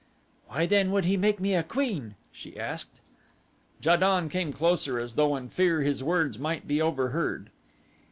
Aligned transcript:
"Why, 0.47 0.65
then, 0.65 0.89
would 0.93 1.05
he 1.05 1.15
make 1.15 1.39
me 1.39 1.61
queen?" 1.61 2.15
she 2.31 2.59
asked. 2.59 3.01
Ja 3.83 3.97
don 3.97 4.29
came 4.29 4.51
closer 4.51 4.97
as 4.97 5.13
though 5.13 5.35
in 5.35 5.47
fear 5.47 5.81
his 5.83 6.03
words 6.03 6.39
might 6.39 6.67
be 6.67 6.81
overheard. 6.81 7.51